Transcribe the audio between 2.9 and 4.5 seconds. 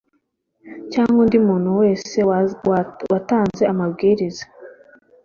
watanze amabwiriza